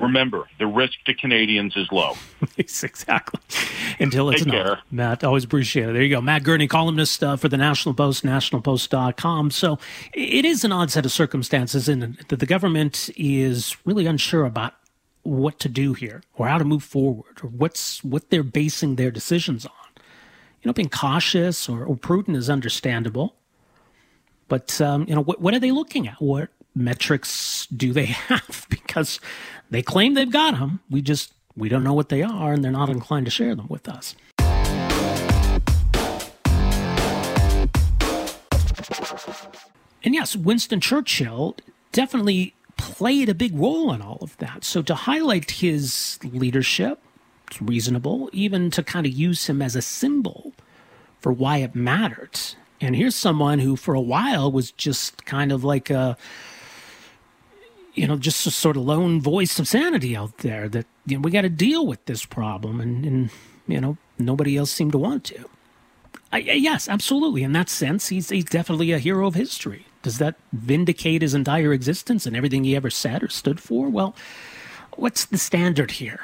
[0.00, 2.14] Remember, the risk to Canadians is low.
[2.58, 3.40] exactly.
[3.98, 4.66] Until it's Take not.
[4.66, 4.78] Care.
[4.90, 5.92] Matt, always appreciate it.
[5.92, 6.20] There you go.
[6.20, 9.50] Matt Gurney, columnist uh, for the National Post, nationalpost.com.
[9.50, 9.78] So
[10.12, 14.74] it is an odd set of circumstances in that the government is really unsure about
[15.26, 19.10] what to do here or how to move forward or what's what they're basing their
[19.10, 19.72] decisions on.
[20.62, 23.36] You know, being cautious or, or prudent is understandable.
[24.48, 26.20] But um, you know, what, what are they looking at?
[26.20, 28.66] What metrics do they have?
[28.68, 29.20] Because
[29.70, 30.80] they claim they've got them.
[30.90, 33.66] We just we don't know what they are, and they're not inclined to share them
[33.68, 34.14] with us.
[40.04, 41.56] And yes, Winston Churchill
[41.90, 44.64] definitely played a big role in all of that.
[44.64, 47.00] So to highlight his leadership,
[47.46, 50.52] it's reasonable, even to kind of use him as a symbol
[51.20, 52.38] for why it mattered.
[52.80, 56.16] And here's someone who, for a while, was just kind of like a,
[57.94, 61.22] you know, just a sort of lone voice of sanity out there that you know,
[61.22, 63.30] we got to deal with this problem, and, and
[63.66, 65.48] you know, nobody else seemed to want to.
[66.32, 67.42] I, yes, absolutely.
[67.42, 69.86] In that sense, he's he's definitely a hero of history.
[70.06, 73.88] Does that vindicate his entire existence and everything he ever said or stood for?
[73.88, 74.14] Well,
[74.92, 76.20] what's the standard here?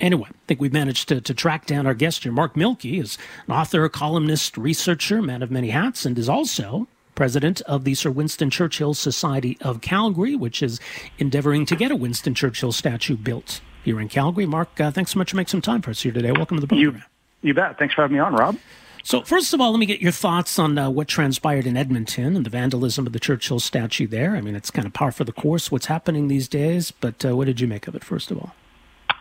[0.00, 2.32] Anyway, I think we've managed to, to track down our guest here.
[2.32, 7.60] Mark Milke is an author, columnist, researcher, man of many hats, and is also president
[7.66, 10.80] of the Sir Winston Churchill Society of Calgary, which is
[11.18, 14.46] endeavoring to get a Winston Churchill statue built here in Calgary.
[14.46, 16.32] Mark, uh, thanks so much for making some time for us here today.
[16.32, 16.94] Welcome to the program.
[16.94, 17.02] You,
[17.42, 17.78] you bet.
[17.78, 18.56] Thanks for having me on, Rob.
[19.06, 22.36] So, first of all, let me get your thoughts on uh, what transpired in Edmonton
[22.36, 24.34] and the vandalism of the Churchill statue there.
[24.34, 27.36] I mean, it's kind of par for the course what's happening these days, but uh,
[27.36, 28.54] what did you make of it, first of all?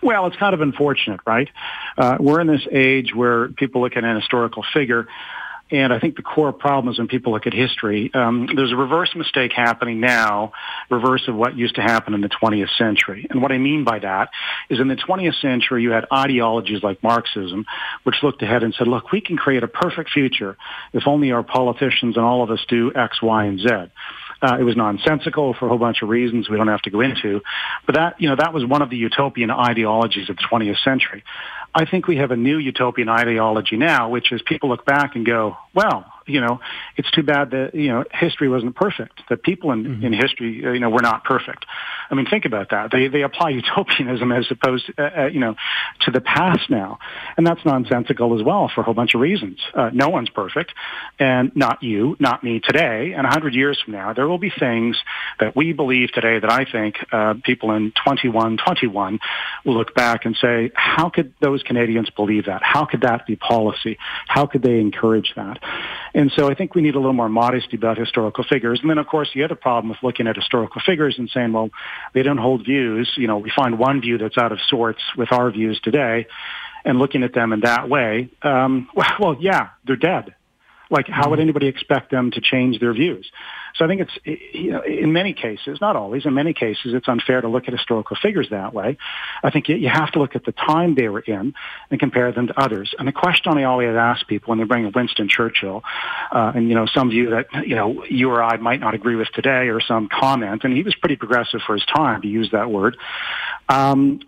[0.01, 1.49] Well, it's kind of unfortunate, right?
[1.97, 5.05] Uh, we're in this age where people look at an historical figure
[5.71, 8.75] and I think the core problem is when people look at history, um, there's a
[8.75, 10.51] reverse mistake happening now,
[10.91, 13.25] reverse of what used to happen in the 20th century.
[13.29, 14.29] And what I mean by that
[14.69, 17.65] is in the 20th century, you had ideologies like Marxism,
[18.03, 20.57] which looked ahead and said, look, we can create a perfect future
[20.91, 23.67] if only our politicians and all of us do X, Y, and Z.
[24.43, 26.99] Uh, it was nonsensical for a whole bunch of reasons we don't have to go
[26.99, 27.41] into.
[27.85, 31.23] But that, you know, that was one of the utopian ideologies of the 20th century.
[31.73, 35.25] I think we have a new utopian ideology now, which is people look back and
[35.25, 36.59] go, well, you know,
[36.97, 40.05] it's too bad that, you know, history wasn't perfect, that people in, mm-hmm.
[40.05, 41.65] in history, you know, were not perfect.
[42.09, 42.91] I mean, think about that.
[42.91, 45.55] They, they apply utopianism as opposed, uh, uh, you know,
[46.01, 46.99] to the past now.
[47.37, 49.59] And that's nonsensical as well for a whole bunch of reasons.
[49.73, 50.73] Uh, no one's perfect
[51.19, 53.13] and not you, not me today.
[53.13, 54.97] And a hundred years from now, there will be things
[55.39, 59.19] that we believe today that I think, uh, people in 2121
[59.65, 62.61] will look back and say, how could those Canadians believe that?
[62.63, 63.97] How could that be policy?
[64.27, 65.59] How could they encourage that?
[66.13, 68.79] And so I think we need a little more modesty about historical figures.
[68.81, 71.71] And then, of course, the other problem with looking at historical figures and saying, well,
[72.13, 73.11] they don't hold views.
[73.17, 76.27] You know, we find one view that's out of sorts with our views today
[76.85, 78.29] and looking at them in that way.
[78.41, 80.35] Um, well, well, yeah, they're dead.
[80.89, 81.43] Like, how would mm-hmm.
[81.43, 83.31] anybody expect them to change their views?
[83.75, 84.17] So I think it's,
[84.53, 87.73] you know, in many cases, not always, in many cases, it's unfair to look at
[87.73, 88.97] historical figures that way.
[89.43, 91.55] I think you have to look at the time they were in
[91.89, 92.93] and compare them to others.
[92.97, 95.83] And the question I always ask people when they bring Winston Churchill,
[96.31, 99.15] uh, and, you know, some view that, you know, you or I might not agree
[99.15, 102.51] with today or some comment, and he was pretty progressive for his time, to use
[102.51, 102.97] that word.
[103.69, 104.19] Um,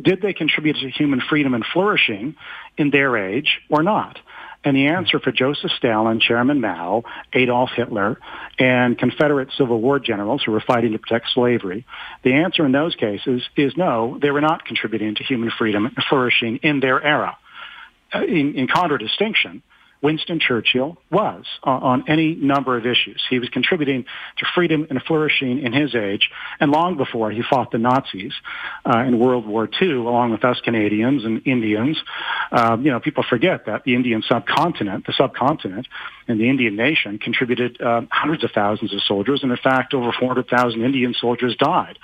[0.00, 2.34] did they contribute to human freedom and flourishing
[2.76, 4.18] in their age or not?
[4.64, 8.18] And the answer for Joseph Stalin, Chairman Mao, Adolf Hitler,
[8.58, 11.84] and Confederate Civil War generals who were fighting to protect slavery,
[12.22, 16.04] the answer in those cases is no, they were not contributing to human freedom and
[16.08, 17.36] flourishing in their era.
[18.14, 19.62] Uh, in, in contradistinction,
[20.02, 23.22] Winston Churchill was on, on any number of issues.
[23.30, 24.04] He was contributing
[24.38, 28.32] to freedom and flourishing in his age, and long before he fought the Nazis
[28.84, 32.02] uh, in World War II, along with us Canadians and Indians.
[32.50, 35.86] Um, you know, people forget that the Indian subcontinent, the subcontinent,
[36.26, 40.12] and the Indian nation contributed uh, hundreds of thousands of soldiers, and in fact, over
[40.12, 41.98] 400,000 Indian soldiers died.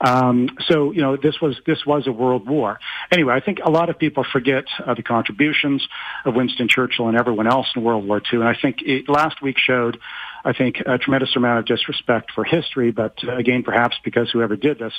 [0.00, 2.78] Um, so you know this was this was a world war.
[3.10, 5.86] Anyway, I think a lot of people forget uh, the contributions
[6.24, 9.42] of Winston Churchill and everyone else in World War II, and I think it, last
[9.42, 9.98] week showed.
[10.46, 14.56] I think a tremendous amount of disrespect for history, but uh, again, perhaps because whoever
[14.56, 14.92] did this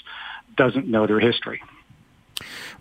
[0.57, 1.61] doesn't know their history.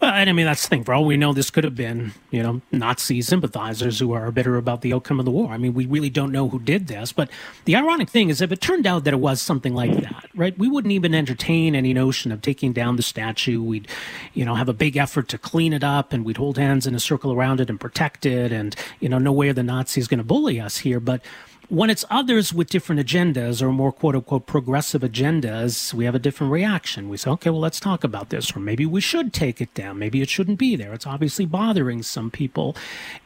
[0.01, 0.85] Well, and I mean, that's the thing.
[0.85, 4.57] For all we know, this could have been, you know, Nazi sympathizers who are bitter
[4.57, 5.53] about the outcome of the war.
[5.53, 7.13] I mean, we really don't know who did this.
[7.13, 7.31] But
[7.65, 10.59] the ironic thing is, if it turned out that it was something like that, right,
[10.59, 13.63] we wouldn't even entertain any notion of taking down the statue.
[13.63, 13.87] We'd,
[14.33, 16.95] you know, have a big effort to clean it up and we'd hold hands in
[16.95, 18.51] a circle around it and protect it.
[18.51, 20.99] And, you know, no way are the Nazis going to bully us here.
[20.99, 21.23] But
[21.69, 26.19] when it's others with different agendas or more quote unquote progressive agendas, we have a
[26.19, 27.09] different reaction.
[27.09, 28.55] We say, okay, well, let's talk about this.
[28.57, 29.99] Or maybe we should take it down.
[29.99, 30.93] Maybe it shouldn't be there.
[30.93, 32.77] It's obviously bothering some people.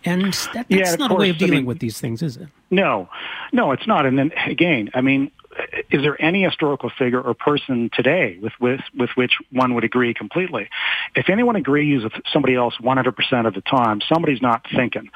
[0.04, 2.22] And that, that's yeah, not course, a way of dealing I mean, with these things,
[2.22, 2.48] is it?
[2.70, 3.08] No,
[3.52, 4.06] no, it's not.
[4.06, 5.30] And then again, I mean,
[5.90, 10.14] is there any historical figure or person today with, with, with which one would agree
[10.14, 10.68] completely?
[11.14, 15.10] If anyone agrees with somebody else 100% of the time, somebody's not thinking.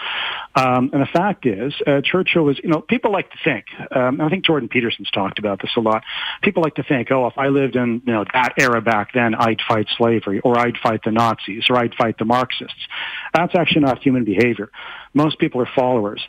[0.54, 4.20] Um, and the fact is, uh, Churchill was, you know, people like to think, um,
[4.20, 6.02] I think Jordan Peterson's talked about this a lot.
[6.42, 9.34] People like to think, oh, if I lived in, you know, that era back then,
[9.34, 12.86] I'd fight slavery, or I'd fight the Nazis, or I'd fight the Marxists.
[13.34, 14.70] That's actually not human behavior.
[15.14, 16.22] Most people are followers.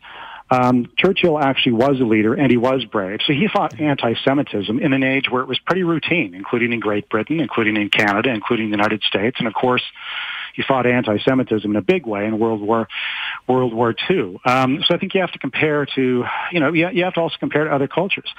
[0.49, 3.19] Um, Churchill actually was a leader and he was brave.
[3.25, 7.09] So he fought anti-Semitism in an age where it was pretty routine, including in Great
[7.09, 9.37] Britain, including in Canada, including the United States.
[9.39, 9.83] And of course,
[10.53, 12.87] he fought anti-Semitism in a big way in World War
[13.47, 14.39] World War II.
[14.45, 17.21] Um, so I think you have to compare to, you know, you, you have to
[17.21, 18.29] also compare to other cultures.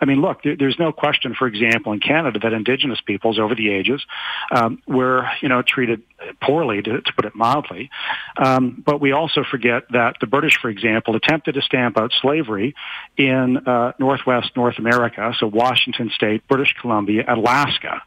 [0.00, 3.54] I mean, look, there, there's no question, for example, in Canada that Indigenous peoples over
[3.54, 4.04] the ages
[4.50, 6.02] um, were, you know, treated
[6.40, 7.90] poorly, to, to put it mildly.
[8.36, 12.74] Um, but we also forget that the British, for example, attempted to stamp out slavery
[13.16, 18.02] in uh, Northwest North America, so Washington State, British Columbia, Alaska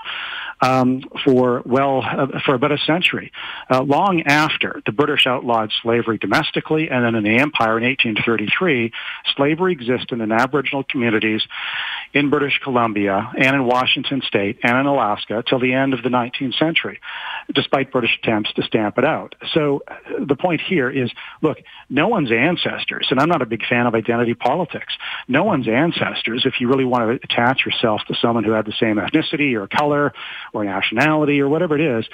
[0.62, 3.32] um, for well uh, for about a century,
[3.70, 8.92] uh, long after the British outlawed slavery domestically, and then in the Empire in 1833,
[9.36, 11.42] slavery existed in Aboriginal communities
[12.14, 16.10] in British Columbia and in Washington State and in Alaska till the end of the
[16.10, 17.00] 19th century,
[17.54, 19.36] despite British attempts to stamp it out.
[19.54, 21.58] So uh, the point here is, look,
[21.90, 24.94] no one's ancestors, and I'm not a big fan of identity politics.
[25.28, 28.74] No one's ancestors, if you really want to attach yourself to someone who had the
[28.80, 30.14] same ethnicity or color
[30.54, 32.06] or nationality or whatever it is,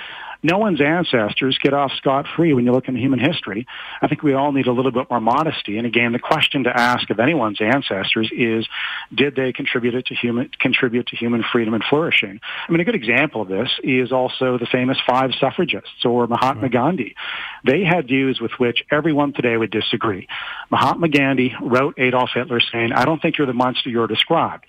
[0.46, 3.66] no one's ancestors get off scot-free when you look into human history.
[4.02, 5.78] I think we all need a little bit more modesty.
[5.78, 8.68] And again, the question to ask of anyone's ancestors is,
[9.14, 12.42] did they contribute to human, contribute to human freedom and flourishing?
[12.68, 16.64] I mean, a good example of this is also the famous five suffragists or Mahatma
[16.64, 16.72] right.
[16.72, 17.16] Gandhi.
[17.64, 20.28] They had views with which everyone today would disagree.
[20.70, 24.66] Mahatma Gandhi wrote Adolf Hitler saying, I don't think you're the monster you're described.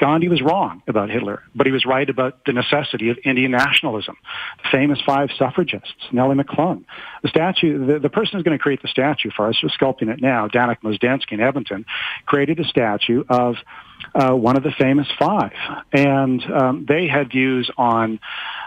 [0.00, 4.16] Gandhi was wrong about Hitler, but he was right about the necessity of Indian nationalism.
[4.62, 6.86] The famous five suffragists, Nellie McClung.
[7.22, 10.08] The statue, the, the person who's going to create the statue for us, who's sculpting
[10.08, 11.84] it now, Danek Mozdzenski in Edmonton,
[12.24, 13.56] created a statue of
[14.14, 15.52] uh, one of the famous five.
[15.92, 18.20] And um, they had views on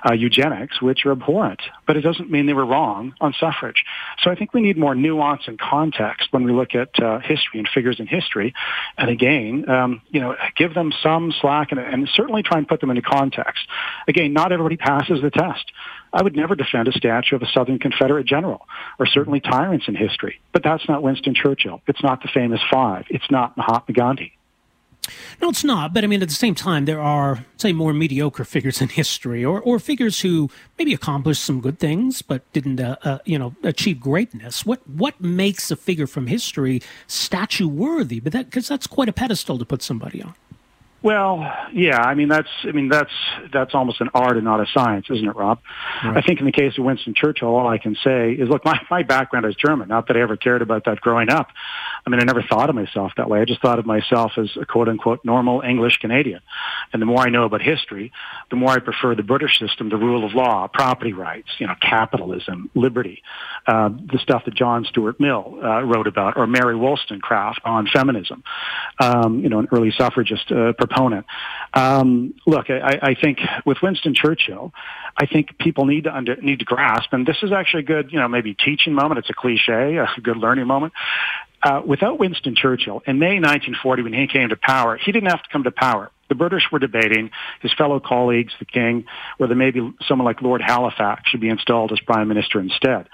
[0.08, 3.84] uh, eugenics, which are abhorrent, but it doesn't mean they were wrong on suffrage.
[4.22, 7.60] So I think we need more nuance and context when we look at uh, history
[7.60, 8.54] and figures in history.
[8.98, 12.82] And again, um, you know, give them some slack and, and certainly try and put
[12.82, 13.66] them into context.
[14.08, 15.72] Again, not everybody passes the test.
[16.12, 18.68] I would never defend a statue of a Southern Confederate general,
[19.00, 20.40] or certainly tyrants in history.
[20.52, 21.82] But that's not Winston Churchill.
[21.88, 23.06] It's not the famous five.
[23.10, 24.38] It's not Mahatma Gandhi.
[25.42, 25.94] No, it's not.
[25.94, 29.44] But I mean, at the same time, there are, say, more mediocre figures in history,
[29.44, 33.56] or, or figures who maybe accomplished some good things but didn't, uh, uh, you know,
[33.64, 34.66] achieve greatness.
[34.66, 38.20] What what makes a figure from history statue worthy?
[38.20, 40.36] But that because that's quite a pedestal to put somebody on.
[41.04, 43.12] Well, yeah, I mean that's I mean that's
[43.52, 45.60] that's almost an art and not a science, isn't it, Rob?
[46.02, 46.16] Right.
[46.16, 48.80] I think in the case of Winston Churchill, all I can say is, look, my
[48.90, 49.90] my background is German.
[49.90, 51.50] Not that I ever cared about that growing up.
[52.06, 53.40] I mean, I never thought of myself that way.
[53.40, 56.42] I just thought of myself as a quote unquote normal English Canadian.
[56.92, 58.12] And the more I know about history,
[58.50, 61.76] the more I prefer the British system, the rule of law, property rights, you know,
[61.82, 63.24] capitalism, liberty,
[63.68, 68.44] uh, the stuff that John Stuart Mill uh, wrote about, or Mary Wollstonecraft on feminism.
[69.00, 71.26] Um, you know, an early suffragist uh, proponent.
[71.74, 74.74] Um, look, I, I think with Winston Churchill,
[75.18, 78.12] I think people need to under, need to grasp, and this is actually a good,
[78.12, 79.20] you know, maybe teaching moment.
[79.20, 80.94] It's a cliche, a good learning moment.
[81.64, 85.42] Uh, without Winston Churchill, in May 1940, when he came to power, he didn't have
[85.44, 86.12] to come to power.
[86.30, 89.06] The British were debating, his fellow colleagues, the king,
[89.38, 93.08] whether maybe someone like Lord Halifax should be installed as prime minister instead.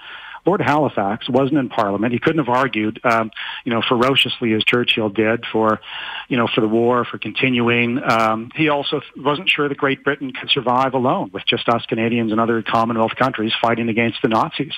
[0.46, 2.12] Lord Halifax wasn't in Parliament.
[2.12, 3.30] He couldn't have argued, um,
[3.64, 5.80] you know, ferociously as Churchill did for,
[6.28, 8.00] you know, for the war, for continuing.
[8.02, 12.32] Um, he also wasn't sure that Great Britain could survive alone with just us Canadians
[12.32, 14.72] and other Commonwealth countries fighting against the Nazis.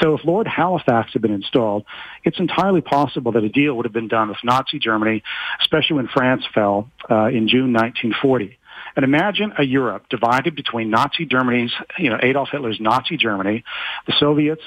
[0.00, 1.84] So if Lord Halifax had been installed,
[2.24, 5.22] it's entirely possible that a deal would have been done with Nazi Germany,
[5.60, 8.58] especially when France fell uh, in June 1940.
[8.96, 13.64] And imagine a Europe divided between Nazi Germany's, you know, Adolf Hitler's Nazi Germany,
[14.06, 14.62] the Soviets,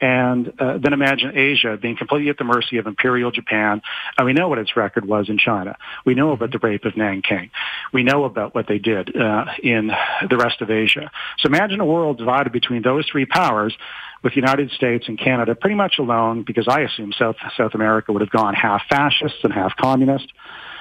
[0.00, 3.82] and uh, then imagine Asia being completely at the mercy of Imperial Japan.
[4.16, 5.76] And we know what its record was in China.
[6.04, 7.50] We know about the rape of Nanking.
[7.92, 9.90] We know about what they did uh, in
[10.28, 11.10] the rest of Asia.
[11.38, 13.76] So imagine a world divided between those three powers
[14.22, 18.12] with the United States and Canada pretty much alone because I assume South, South America
[18.12, 20.32] would have gone half fascist and half communist.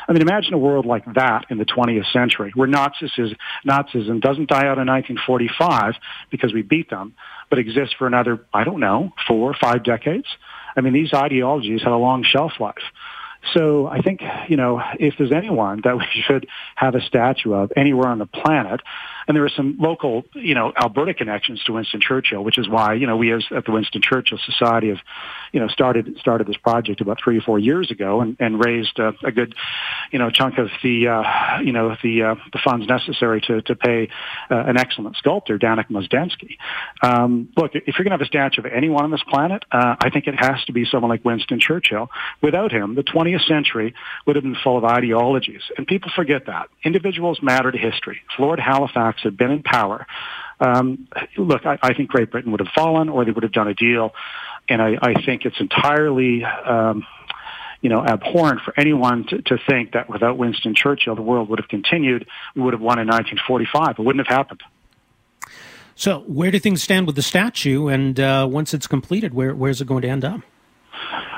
[0.07, 3.36] I mean, imagine a world like that in the 20th century where Nazism,
[3.68, 5.95] Nazism doesn't die out in 1945
[6.30, 7.13] because we beat them,
[7.50, 10.28] but exists for another, I don't know, four or five decades.
[10.76, 12.84] I mean, these ideologies have a long shelf life.
[13.54, 17.72] So I think, you know, if there's anyone that we should have a statue of
[17.76, 18.82] anywhere on the planet,
[19.28, 22.93] and there are some local, you know, Alberta connections to Winston Churchill, which is why,
[22.93, 25.00] you know, we as at the Winston Churchill Society have,
[25.52, 28.98] you know, started started this project about three or four years ago and, and raised
[29.00, 29.54] a, good,
[30.12, 33.76] you know, chunk of the, uh, you know, the uh, the funds necessary to to
[33.76, 34.08] pay
[34.50, 36.58] uh, an excellent sculptor, Danek Mozdzenski.
[37.02, 39.98] Um, look, if you're going to have a statue of anyone on this planet, uh,
[40.00, 42.10] I think it has to be someone like Winston Churchill.
[42.41, 43.93] Without him, the 20th century
[44.25, 48.21] would have been full of ideologies, and people forget that individuals matter to history.
[48.39, 50.05] Lord Halifax had been in power,
[50.59, 51.07] um,
[51.38, 53.73] look, I, I think Great Britain would have fallen, or they would have done a
[53.73, 54.13] deal,
[54.67, 56.43] and I, I think it's entirely.
[56.43, 57.05] Um,
[57.79, 61.59] you know, abhorrent for anyone to, to think that without Winston Churchill, the world would
[61.59, 62.27] have continued.
[62.55, 63.99] We would have won in 1945.
[63.99, 64.63] It wouldn't have happened.
[65.93, 67.88] So, where do things stand with the statue?
[67.88, 70.41] And uh, once it's completed, where where's it going to end up?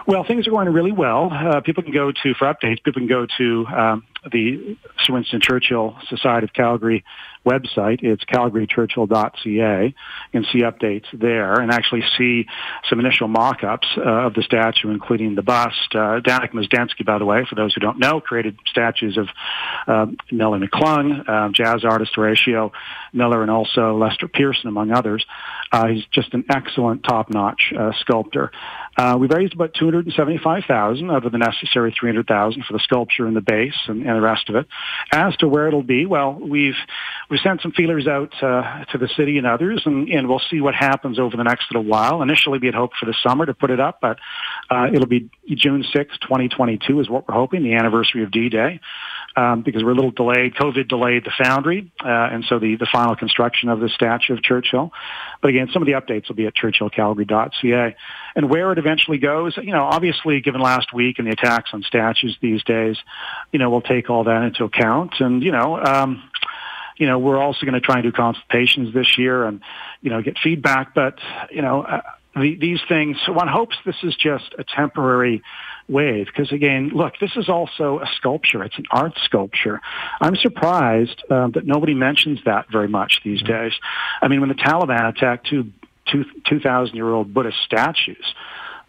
[0.10, 1.30] Well, things are going really well.
[1.32, 5.40] Uh, people can go to, for updates, people can go to um, the Sir Winston
[5.40, 7.06] Churchill Society of Calgary
[7.46, 8.00] website.
[8.02, 9.94] It's calgarychurchill.ca
[10.34, 12.48] and see updates there and actually see
[12.90, 15.94] some initial mock-ups uh, of the statue, including the bust.
[15.94, 19.28] Uh, Danek Mozdzenski, by the way, for those who don't know, created statues of
[19.88, 22.72] uh, Nellie McClung, uh, jazz artist Horatio
[23.14, 25.26] Miller, and also Lester Pearson, among others.
[25.72, 28.52] Uh, he's just an excellent, top-notch uh, sculptor.
[28.98, 33.42] Uh, we raised about 275,000 out of the necessary 300,000 for the sculpture and the
[33.42, 34.68] base and, and, the rest of it.
[35.12, 36.76] As to where it'll be, well, we've
[37.30, 40.62] we've sent some feelers out uh, to the city and others, and, and, we'll see
[40.62, 42.22] what happens over the next little while.
[42.22, 44.18] Initially, we had hoped for the summer to put it up, but
[44.70, 48.80] uh, it'll be June 6, 2022 is what we're hoping, the anniversary of D-Day
[49.36, 50.56] um, because we're a little delayed.
[50.56, 54.42] COVID delayed the foundry, uh, and so the, the final construction of the statue of
[54.42, 54.92] Churchill.
[55.42, 57.96] But again, some of the updates will be at churchillcalgary.ca.
[58.36, 61.84] And where it eventually goes, you know, obviously given last week and the attacks on
[61.84, 62.98] statues these days,
[63.52, 65.16] you know, we'll take all that into account.
[65.20, 66.24] And, you know, um,
[66.98, 69.62] you know, we're also going to try and do consultations this year and,
[70.02, 70.94] you know, get feedback.
[70.94, 71.20] But,
[71.50, 72.02] you know, uh,
[72.36, 75.42] the, these things, one hopes this is just a temporary
[75.88, 76.28] wave.
[76.28, 78.64] Because again, look, this is also a sculpture.
[78.64, 79.82] It's an art sculpture.
[80.22, 83.64] I'm surprised um, that nobody mentions that very much these mm-hmm.
[83.64, 83.74] days.
[84.22, 85.72] I mean, when the Taliban attacked two,
[86.12, 88.34] two, 2,000 year old Buddhist statues,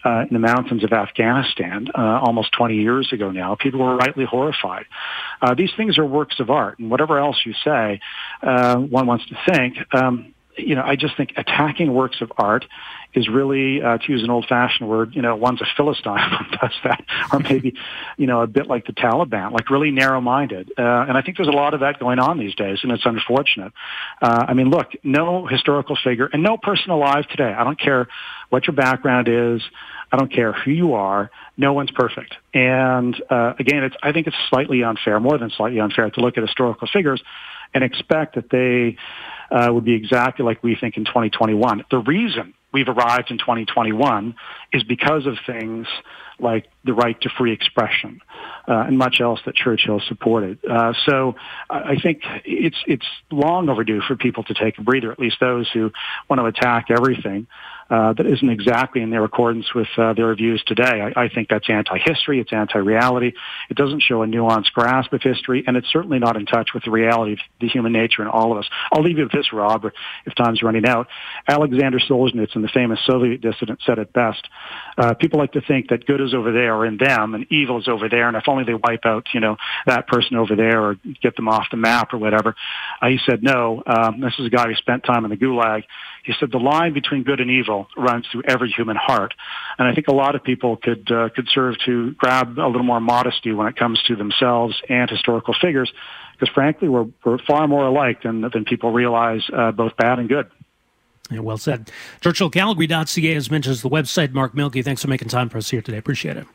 [0.05, 3.55] uh, in the mountains of Afghanistan uh, almost 20 years ago now.
[3.55, 4.87] People were rightly horrified.
[5.43, 8.01] Uh, these things are works of art, and whatever else you say,
[8.43, 9.77] uh, one wants to think.
[9.93, 10.35] Um,
[10.67, 12.65] you know, I just think attacking works of art
[13.13, 16.75] is really, uh, to use an old-fashioned word, you know, one's a philistine who does
[16.85, 17.75] that, or maybe,
[18.17, 20.73] you know, a bit like the Taliban, like really narrow-minded.
[20.79, 23.05] Uh, and I think there's a lot of that going on these days, and it's
[23.05, 23.73] unfortunate.
[24.23, 27.53] Uh, I mean, look, no historical figure and no person alive today.
[27.53, 28.09] I don't care
[28.49, 29.63] what your background is.
[30.13, 31.31] I don't care who you are.
[31.57, 32.35] No one's perfect.
[32.53, 36.37] And uh, again, it's, I think it's slightly unfair, more than slightly unfair, to look
[36.37, 37.23] at historical figures
[37.75, 38.97] and expect that they
[39.51, 41.85] uh, would be exactly like we think in 2021.
[41.91, 44.35] The reason we've arrived in 2021
[44.73, 45.87] is because of things
[46.43, 48.21] like the right to free expression
[48.67, 50.59] uh, and much else that Churchill supported.
[50.65, 51.35] Uh, so
[51.69, 55.69] I think it's it's long overdue for people to take a breather, at least those
[55.73, 55.93] who
[56.29, 57.47] want to attack everything
[57.91, 61.13] uh, that isn't exactly in their accordance with uh, their views today.
[61.17, 62.41] I, I think that's anti-history.
[62.41, 63.33] It's anti-reality.
[63.69, 66.85] It doesn't show a nuanced grasp of history, and it's certainly not in touch with
[66.85, 68.71] the reality of the human nature in all of us.
[68.93, 69.91] I'll leave you with this, Rob,
[70.25, 71.09] if time's running out.
[71.49, 74.47] Alexander Solzhenitsyn, the famous Soviet dissident, said it best.
[74.97, 77.47] Uh, people like to think that good is is over there or in them and
[77.51, 78.29] evil is over there.
[78.29, 79.57] And if only they wipe out, you know,
[79.87, 82.55] that person over there or get them off the map or whatever.
[83.01, 85.85] Uh, he said, no, um, this is a guy who spent time in the gulag.
[86.25, 89.35] He said the line between good and evil runs through every human heart.
[89.79, 92.83] And I think a lot of people could, uh, could serve to grab a little
[92.83, 95.91] more modesty when it comes to themselves and historical figures.
[96.39, 100.29] Because frankly, we're, we're far more alike than, than people realize, uh, both bad and
[100.29, 100.51] good.
[101.31, 101.91] Yeah, well said.
[102.21, 104.33] ChurchillCalgary.ca as mentioned the website.
[104.33, 105.99] Mark Milke, thanks for making time for us here today.
[105.99, 106.47] Appreciate it.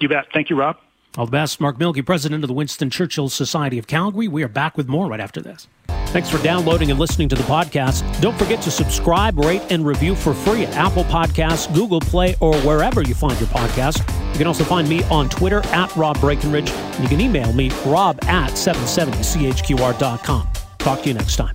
[0.00, 0.26] You bet.
[0.32, 0.76] Thank you, Rob.
[1.16, 1.60] All the best.
[1.60, 4.28] Mark Milke, president of the Winston Churchill Society of Calgary.
[4.28, 5.66] We are back with more right after this.
[6.08, 8.20] Thanks for downloading and listening to the podcast.
[8.20, 12.54] Don't forget to subscribe, rate, and review for free at Apple Podcasts, Google Play, or
[12.60, 13.98] wherever you find your podcast.
[14.32, 17.70] You can also find me on Twitter at Rob Breckenridge, and you can email me,
[17.86, 20.48] rob at 770chqr.com.
[20.78, 21.54] Talk to you next time.